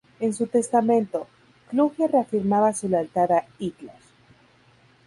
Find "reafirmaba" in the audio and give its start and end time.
2.07-2.73